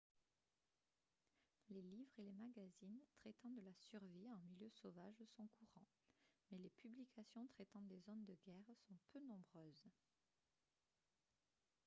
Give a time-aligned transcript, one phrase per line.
[1.69, 5.85] les livres et les magazines traitant de la survie en milieu sauvage sont courants
[6.49, 9.91] mais les publications traitant des zones de guerre sont peu nombreuses